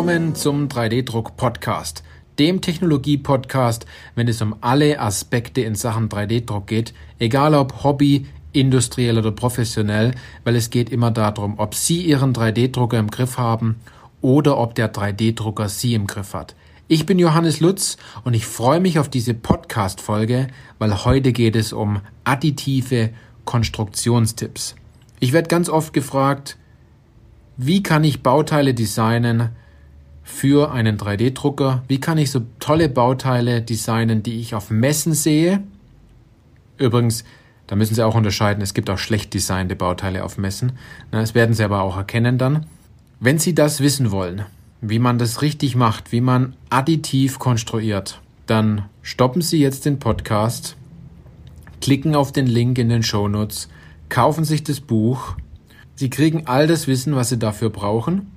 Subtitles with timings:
[0.00, 2.02] Willkommen zum 3D-Druck-Podcast,
[2.38, 8.24] dem Technologie-Podcast, wenn es um alle Aspekte in Sachen 3D-Druck geht, egal ob Hobby,
[8.54, 13.76] industriell oder professionell, weil es geht immer darum, ob Sie Ihren 3D-Drucker im Griff haben
[14.22, 16.54] oder ob der 3D-Drucker Sie im Griff hat.
[16.88, 20.46] Ich bin Johannes Lutz und ich freue mich auf diese Podcast-Folge,
[20.78, 23.10] weil heute geht es um additive
[23.44, 24.76] Konstruktionstipps.
[25.18, 26.56] Ich werde ganz oft gefragt,
[27.58, 29.50] wie kann ich Bauteile designen
[30.30, 31.82] für einen 3D-Drucker?
[31.88, 35.62] Wie kann ich so tolle Bauteile designen, die ich auf Messen sehe?
[36.78, 37.24] Übrigens,
[37.66, 40.72] da müssen Sie auch unterscheiden, es gibt auch schlecht designte Bauteile auf Messen.
[41.10, 42.66] Das werden Sie aber auch erkennen dann.
[43.20, 44.44] Wenn Sie das wissen wollen,
[44.80, 50.76] wie man das richtig macht, wie man additiv konstruiert, dann stoppen Sie jetzt den Podcast,
[51.80, 53.68] klicken auf den Link in den Shownotes,
[54.08, 55.36] kaufen sich das Buch.
[55.94, 58.32] Sie kriegen all das Wissen, was Sie dafür brauchen.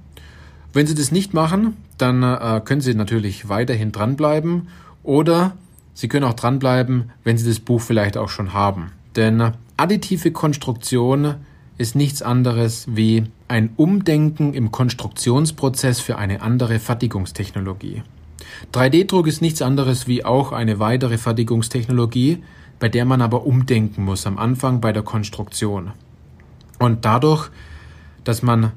[0.74, 4.68] Wenn Sie das nicht machen, dann äh, können Sie natürlich weiterhin dranbleiben
[5.04, 5.54] oder
[5.94, 8.92] Sie können auch dranbleiben, wenn Sie das Buch vielleicht auch schon haben.
[9.16, 11.36] Denn additive Konstruktion
[11.78, 18.04] ist nichts anderes wie ein Umdenken im Konstruktionsprozess für eine andere Fertigungstechnologie.
[18.74, 22.44] 3D-Druck ist nichts anderes wie auch eine weitere Fertigungstechnologie,
[22.80, 25.92] bei der man aber umdenken muss am Anfang bei der Konstruktion.
[26.80, 27.50] Und dadurch,
[28.24, 28.72] dass man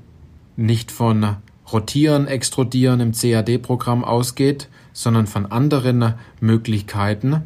[0.56, 1.36] nicht von
[1.72, 7.42] Rotieren, Extrudieren im CAD-Programm ausgeht, sondern von anderen Möglichkeiten,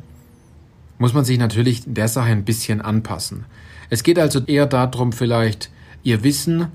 [0.98, 3.44] muss man sich natürlich der Sache ein bisschen anpassen.
[3.88, 5.70] Es geht also eher darum, vielleicht
[6.02, 6.68] Ihr Wissen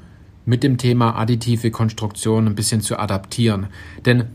[0.46, 3.68] mit dem Thema additive Konstruktion ein bisschen zu adaptieren.
[4.06, 4.26] Denn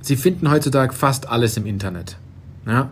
[0.00, 2.18] Sie finden heutzutage fast alles im Internet.
[2.66, 2.90] Ja?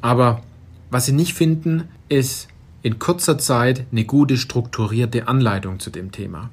[0.00, 0.42] Aber
[0.90, 2.48] was Sie nicht finden, ist
[2.82, 6.50] in kurzer Zeit eine gute strukturierte Anleitung zu dem Thema.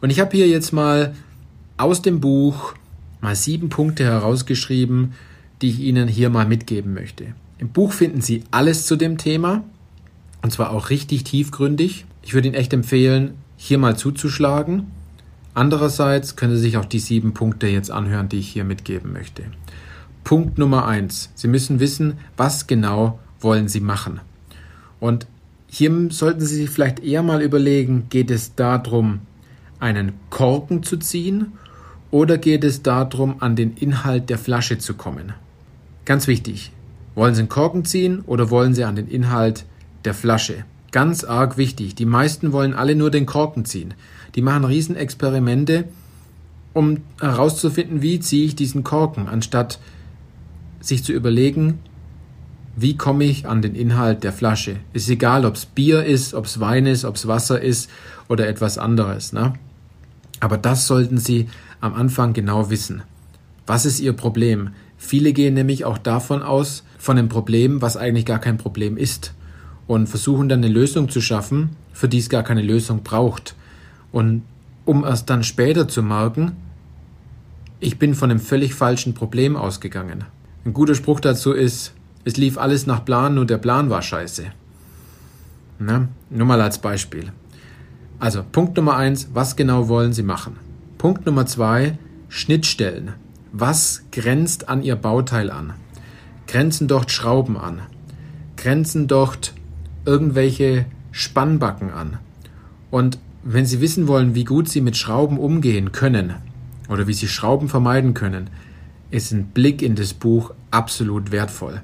[0.00, 1.14] Und ich habe hier jetzt mal
[1.76, 2.74] aus dem Buch
[3.20, 5.12] mal sieben Punkte herausgeschrieben,
[5.62, 7.34] die ich Ihnen hier mal mitgeben möchte.
[7.58, 9.64] Im Buch finden Sie alles zu dem Thema.
[10.42, 12.04] Und zwar auch richtig tiefgründig.
[12.22, 14.90] Ich würde Ihnen echt empfehlen, hier mal zuzuschlagen.
[15.54, 19.44] Andererseits können Sie sich auch die sieben Punkte jetzt anhören, die ich hier mitgeben möchte.
[20.24, 21.30] Punkt Nummer eins.
[21.34, 24.20] Sie müssen wissen, was genau wollen Sie machen.
[25.00, 25.26] Und
[25.68, 29.20] hier sollten Sie sich vielleicht eher mal überlegen, geht es darum,
[29.80, 31.52] einen Korken zu ziehen
[32.10, 35.32] oder geht es darum, an den Inhalt der Flasche zu kommen?
[36.04, 36.70] Ganz wichtig.
[37.14, 39.64] Wollen Sie einen Korken ziehen oder wollen Sie an den Inhalt
[40.04, 40.64] der Flasche.
[40.92, 41.94] Ganz arg wichtig.
[41.94, 43.94] Die meisten wollen alle nur den Korken ziehen.
[44.34, 45.84] Die machen Riesenexperimente,
[46.72, 49.78] um herauszufinden, wie ziehe ich diesen Korken, anstatt
[50.80, 51.80] sich zu überlegen,
[52.76, 54.76] wie komme ich an den Inhalt der Flasche.
[54.92, 57.90] Ist egal, ob es Bier ist, ob es Wein ist, ob es Wasser ist
[58.28, 59.32] oder etwas anderes.
[59.32, 59.54] Ne?
[60.40, 61.48] Aber das sollten Sie
[61.80, 63.02] am Anfang genau wissen.
[63.66, 64.70] Was ist Ihr Problem?
[64.96, 69.34] Viele gehen nämlich auch davon aus, von einem Problem, was eigentlich gar kein Problem ist
[69.86, 73.54] und versuchen dann eine Lösung zu schaffen, für die es gar keine Lösung braucht.
[74.12, 74.42] Und
[74.84, 76.52] um erst dann später zu merken,
[77.80, 80.24] ich bin von einem völlig falschen Problem ausgegangen.
[80.64, 81.92] Ein guter Spruch dazu ist,
[82.24, 84.46] es lief alles nach Plan, nur der Plan war scheiße.
[85.78, 87.30] Na, nur mal als Beispiel.
[88.18, 90.56] Also Punkt Nummer eins, was genau wollen Sie machen?
[90.98, 91.98] Punkt Nummer zwei,
[92.30, 93.12] Schnittstellen.
[93.52, 95.74] Was grenzt an Ihr Bauteil an?
[96.46, 97.82] Grenzen dort Schrauben an?
[98.56, 99.52] Grenzen dort
[100.06, 102.18] irgendwelche Spannbacken an.
[102.90, 106.34] Und wenn Sie wissen wollen, wie gut Sie mit Schrauben umgehen können
[106.88, 108.48] oder wie Sie Schrauben vermeiden können,
[109.10, 111.82] ist ein Blick in das Buch absolut wertvoll.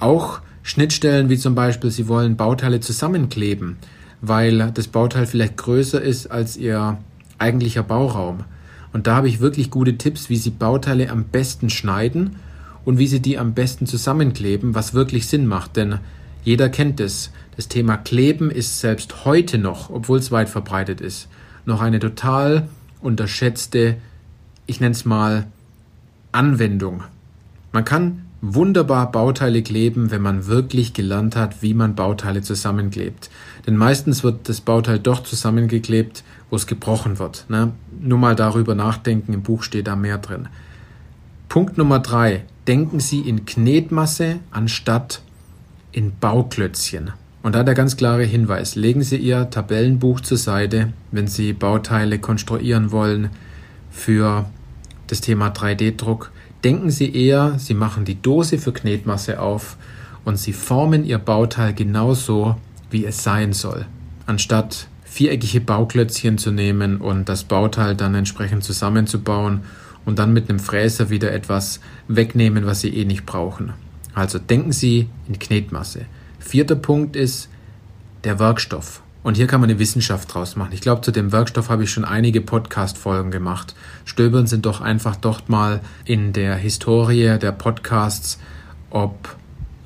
[0.00, 3.76] Auch Schnittstellen wie zum Beispiel, Sie wollen Bauteile zusammenkleben,
[4.20, 6.98] weil das Bauteil vielleicht größer ist als Ihr
[7.40, 8.44] eigentlicher Bauraum.
[8.92, 12.36] Und da habe ich wirklich gute Tipps, wie Sie Bauteile am besten schneiden
[12.84, 15.76] und wie Sie die am besten zusammenkleben, was wirklich Sinn macht.
[15.76, 15.98] Denn
[16.44, 17.30] jeder kennt es.
[17.56, 21.28] Das Thema Kleben ist selbst heute noch, obwohl es weit verbreitet ist,
[21.66, 22.68] noch eine total
[23.00, 23.96] unterschätzte,
[24.66, 25.46] ich nenne es mal,
[26.32, 27.02] Anwendung.
[27.72, 33.30] Man kann wunderbar Bauteile kleben, wenn man wirklich gelernt hat, wie man Bauteile zusammenklebt.
[33.66, 37.44] Denn meistens wird das Bauteil doch zusammengeklebt, wo es gebrochen wird.
[37.48, 37.72] Ne?
[38.00, 40.48] Nur mal darüber nachdenken, im Buch steht da mehr drin.
[41.48, 42.44] Punkt Nummer drei.
[42.66, 45.22] Denken Sie in Knetmasse anstatt
[45.92, 47.12] in Bauklötzchen.
[47.42, 52.18] Und da der ganz klare Hinweis, legen Sie Ihr Tabellenbuch zur Seite, wenn Sie Bauteile
[52.18, 53.30] konstruieren wollen
[53.90, 54.44] für
[55.06, 56.30] das Thema 3D-Druck.
[56.64, 59.76] Denken Sie eher, Sie machen die Dose für Knetmasse auf
[60.24, 62.56] und Sie formen Ihr Bauteil genauso,
[62.90, 63.86] wie es sein soll,
[64.26, 69.62] anstatt viereckige Bauklötzchen zu nehmen und das Bauteil dann entsprechend zusammenzubauen
[70.04, 73.72] und dann mit einem Fräser wieder etwas wegnehmen, was Sie eh nicht brauchen.
[74.14, 76.06] Also denken Sie in Knetmasse.
[76.38, 77.48] Vierter Punkt ist
[78.24, 79.02] der Werkstoff.
[79.22, 80.72] Und hier kann man eine Wissenschaft draus machen.
[80.72, 83.74] Ich glaube, zu dem Werkstoff habe ich schon einige Podcast-Folgen gemacht.
[84.06, 88.38] Stöbern Sie doch einfach dort mal in der Historie der Podcasts,
[88.88, 89.36] ob,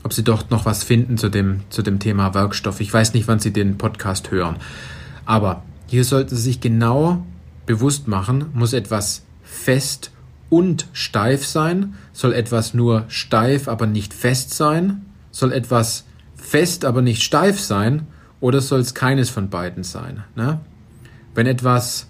[0.04, 2.80] ob Sie dort noch was finden zu dem, zu dem Thema Werkstoff.
[2.80, 4.56] Ich weiß nicht, wann Sie den Podcast hören.
[5.24, 7.24] Aber hier sollten Sie sich genau
[7.66, 10.12] bewusst machen, muss etwas fest
[10.48, 11.94] und steif sein?
[12.12, 15.06] Soll etwas nur steif, aber nicht fest sein?
[15.32, 16.04] Soll etwas
[16.36, 18.06] fest, aber nicht steif sein?
[18.40, 20.24] Oder soll es keines von beiden sein?
[20.36, 20.60] Ne?
[21.34, 22.08] Wenn etwas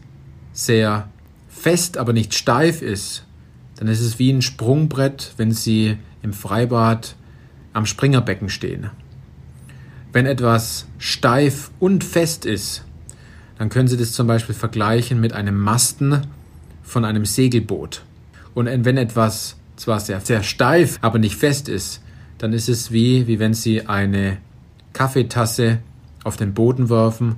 [0.53, 1.09] sehr
[1.49, 3.25] fest, aber nicht steif ist,
[3.77, 7.17] dann ist es wie ein Sprungbrett, wenn Sie im Freibad
[7.73, 8.91] am Springerbecken stehen.
[10.13, 12.85] Wenn etwas steif und fest ist,
[13.59, 16.27] dann können Sie das zum Beispiel vergleichen mit einem Masten
[16.83, 18.03] von einem Segelboot.
[18.55, 22.01] Und wenn etwas zwar sehr, sehr steif, aber nicht fest ist,
[22.39, 24.39] dann ist es wie, wie wenn Sie eine
[24.93, 25.79] Kaffeetasse
[26.25, 27.37] auf den Boden werfen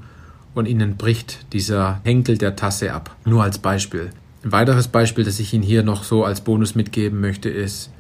[0.55, 3.15] und Ihnen bricht dieser Henkel der Tasse ab.
[3.25, 4.11] Nur als Beispiel.
[4.43, 7.91] Ein weiteres Beispiel, das ich Ihnen hier noch so als Bonus mitgeben möchte, ist,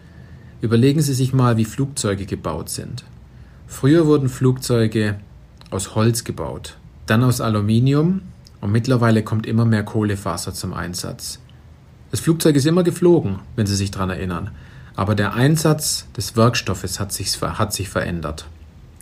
[0.60, 3.04] überlegen Sie sich mal, wie Flugzeuge gebaut sind.
[3.66, 5.16] Früher wurden Flugzeuge
[5.70, 8.22] aus Holz gebaut dann aus Aluminium
[8.60, 11.38] und mittlerweile kommt immer mehr Kohlefaser zum Einsatz.
[12.10, 14.50] Das Flugzeug ist immer geflogen, wenn Sie sich daran erinnern,
[14.94, 18.46] aber der Einsatz des Werkstoffes hat sich, hat sich verändert.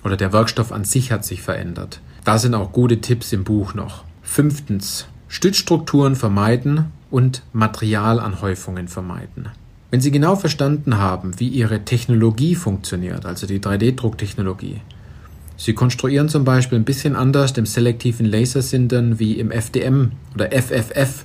[0.05, 2.01] Oder der Werkstoff an sich hat sich verändert.
[2.25, 4.05] Da sind auch gute Tipps im Buch noch.
[4.23, 5.07] Fünftens.
[5.29, 9.49] Stützstrukturen vermeiden und Materialanhäufungen vermeiden.
[9.91, 14.81] Wenn Sie genau verstanden haben, wie Ihre Technologie funktioniert, also die 3D-Drucktechnologie,
[15.57, 21.25] Sie konstruieren zum Beispiel ein bisschen anders im selektiven Lasersindern wie im FDM oder FFF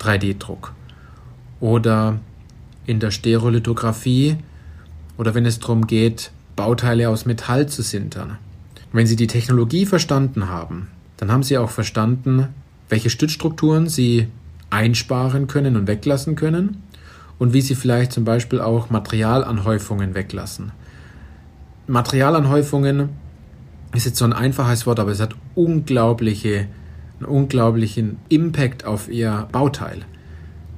[0.00, 0.72] 3D-Druck
[1.58, 2.20] oder
[2.86, 4.36] in der Stereolithografie
[5.18, 8.38] oder wenn es darum geht, Bauteile aus Metall zu sintern.
[8.92, 10.88] Wenn Sie die Technologie verstanden haben,
[11.18, 12.48] dann haben Sie auch verstanden,
[12.88, 14.28] welche Stützstrukturen Sie
[14.70, 16.82] einsparen können und weglassen können
[17.38, 20.72] und wie Sie vielleicht zum Beispiel auch Materialanhäufungen weglassen.
[21.86, 23.10] Materialanhäufungen
[23.94, 26.66] ist jetzt so ein einfaches Wort, aber es hat unglaubliche,
[27.18, 30.00] einen unglaublichen Impact auf ihr Bauteil.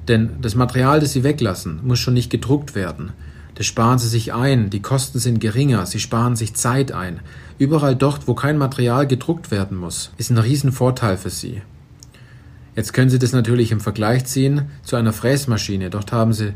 [0.07, 3.11] Denn das Material, das sie weglassen, muss schon nicht gedruckt werden.
[3.59, 7.19] Das sparen sie sich ein, die Kosten sind geringer, sie sparen sich Zeit ein.
[7.57, 11.61] Überall dort, wo kein Material gedruckt werden muss, ist ein Riesenvorteil für sie.
[12.77, 15.89] Jetzt können Sie das natürlich im Vergleich ziehen zu einer Fräsmaschine.
[15.89, 16.53] Dort haben Sie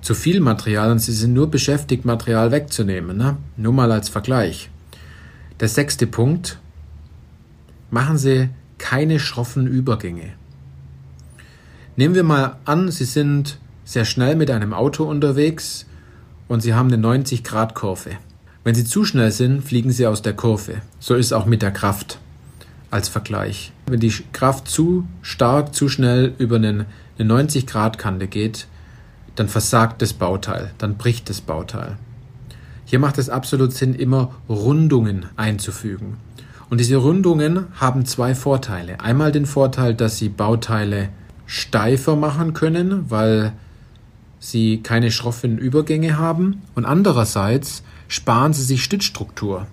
[0.00, 3.14] zu viel Material und Sie sind nur beschäftigt, Material wegzunehmen.
[3.14, 3.36] Ne?
[3.58, 4.70] Nur mal als Vergleich.
[5.60, 6.58] Der sechste Punkt.
[7.90, 10.32] Machen Sie keine schroffen Übergänge.
[11.96, 15.84] Nehmen wir mal an, Sie sind sehr schnell mit einem Auto unterwegs
[16.48, 18.10] und Sie haben eine 90-Grad-Kurve.
[18.64, 20.82] Wenn Sie zu schnell sind, fliegen Sie aus der Kurve.
[21.00, 22.18] So ist es auch mit der Kraft
[22.90, 23.72] als Vergleich.
[23.86, 26.86] Wenn die Kraft zu stark, zu schnell über eine
[27.18, 28.66] 90-Grad-Kante geht,
[29.34, 31.96] dann versagt das Bauteil, dann bricht das Bauteil.
[32.84, 36.18] Hier macht es absolut Sinn, immer Rundungen einzufügen.
[36.68, 39.00] Und diese Rundungen haben zwei Vorteile.
[39.00, 41.08] Einmal den Vorteil, dass sie Bauteile
[41.46, 43.52] steifer machen können, weil
[44.42, 46.62] sie keine schroffen Übergänge haben.
[46.74, 49.66] Und andererseits sparen sie sich Stützstruktur.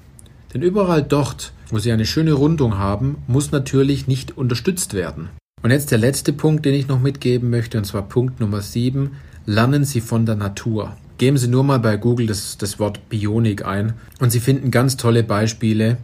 [0.54, 5.30] Denn überall dort, wo sie eine schöne Rundung haben, muss natürlich nicht unterstützt werden.
[5.62, 9.12] Und jetzt der letzte Punkt, den ich noch mitgeben möchte, und zwar Punkt Nummer 7.
[9.46, 10.96] Lernen Sie von der Natur.
[11.18, 14.96] Geben Sie nur mal bei Google das, das Wort Bionik ein und Sie finden ganz
[14.96, 15.98] tolle Beispiele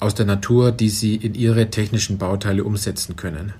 [0.00, 3.54] aus der Natur, die Sie in Ihre technischen Bauteile umsetzen können.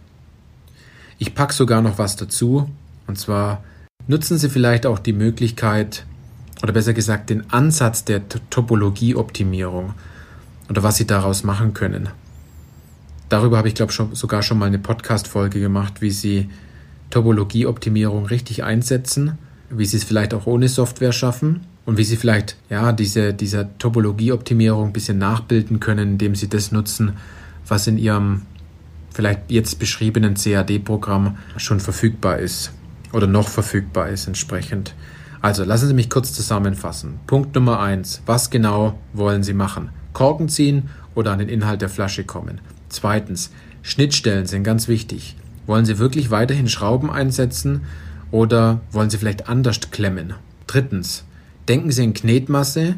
[1.18, 2.68] Ich packe sogar noch was dazu,
[3.06, 3.62] und zwar
[4.06, 6.04] nutzen Sie vielleicht auch die Möglichkeit,
[6.62, 9.94] oder besser gesagt den Ansatz der Topologieoptimierung
[10.68, 12.10] oder was Sie daraus machen können.
[13.28, 16.50] Darüber habe ich, glaube ich, sogar schon mal eine Podcast-Folge gemacht, wie Sie
[17.10, 19.38] Topologieoptimierung richtig einsetzen
[19.70, 23.78] wie sie es vielleicht auch ohne Software schaffen und wie sie vielleicht ja diese dieser
[23.78, 27.14] Topologieoptimierung ein bisschen nachbilden können, indem sie das nutzen,
[27.66, 28.42] was in ihrem
[29.12, 32.72] vielleicht jetzt beschriebenen CAD-Programm schon verfügbar ist
[33.12, 34.94] oder noch verfügbar ist entsprechend.
[35.42, 37.20] Also lassen Sie mich kurz zusammenfassen.
[37.26, 39.90] Punkt Nummer eins: Was genau wollen Sie machen?
[40.12, 42.60] Korken ziehen oder an den Inhalt der Flasche kommen?
[42.88, 43.50] Zweitens,
[43.82, 45.36] Schnittstellen sind ganz wichtig.
[45.66, 47.82] Wollen Sie wirklich weiterhin Schrauben einsetzen
[48.30, 50.34] oder wollen Sie vielleicht anders klemmen?
[50.66, 51.24] Drittens,
[51.68, 52.96] denken Sie in Knetmasse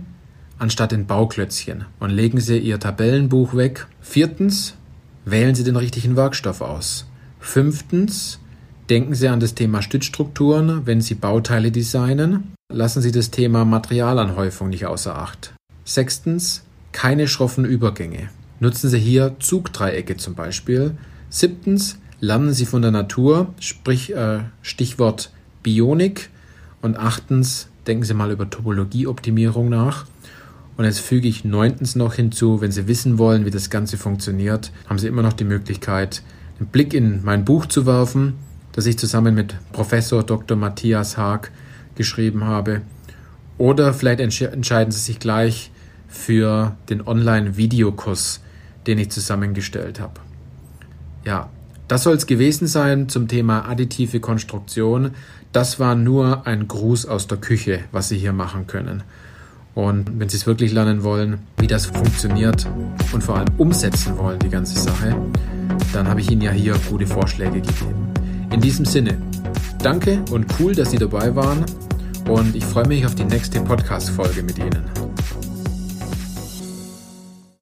[0.58, 3.88] anstatt in Bauklötzchen und legen Sie Ihr Tabellenbuch weg.
[4.00, 4.74] Viertens,
[5.24, 7.06] wählen Sie den richtigen Werkstoff aus.
[7.40, 8.38] Fünftens,
[8.90, 12.52] Denken Sie an das Thema Stützstrukturen, wenn Sie Bauteile designen.
[12.72, 15.54] Lassen Sie das Thema Materialanhäufung nicht außer Acht.
[15.84, 18.30] Sechstens, keine schroffen Übergänge.
[18.58, 20.96] Nutzen Sie hier Zugdreiecke zum Beispiel.
[21.30, 25.30] Siebtens, lernen Sie von der Natur, sprich äh, Stichwort
[25.62, 26.30] Bionik.
[26.80, 30.06] Und achtens, denken Sie mal über Topologieoptimierung nach.
[30.76, 34.72] Und jetzt füge ich neuntens noch hinzu, wenn Sie wissen wollen, wie das Ganze funktioniert,
[34.88, 36.22] haben Sie immer noch die Möglichkeit,
[36.58, 38.34] einen Blick in mein Buch zu werfen,
[38.72, 40.56] das ich zusammen mit Professor Dr.
[40.56, 41.50] Matthias Haag
[41.94, 42.82] geschrieben habe.
[43.58, 45.70] Oder vielleicht entscheiden Sie sich gleich
[46.08, 48.40] für den Online-Videokurs,
[48.86, 50.20] den ich zusammengestellt habe.
[51.24, 51.48] Ja,
[51.88, 55.10] das soll es gewesen sein zum Thema additive Konstruktion.
[55.52, 59.02] Das war nur ein Gruß aus der Küche, was Sie hier machen können.
[59.74, 62.66] Und wenn Sie es wirklich lernen wollen, wie das funktioniert
[63.12, 65.16] und vor allem umsetzen wollen, die ganze Sache,
[65.92, 68.12] dann habe ich Ihnen ja hier gute Vorschläge gegeben.
[68.52, 69.16] In diesem Sinne,
[69.82, 71.64] danke und cool, dass Sie dabei waren
[72.28, 75.11] und ich freue mich auf die nächste Podcast-Folge mit Ihnen.